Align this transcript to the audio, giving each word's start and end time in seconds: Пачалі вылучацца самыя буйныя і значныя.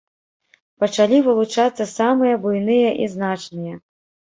Пачалі 0.83 1.21
вылучацца 1.29 1.83
самыя 1.95 2.43
буйныя 2.49 2.89
і 3.05 3.15
значныя. 3.17 3.75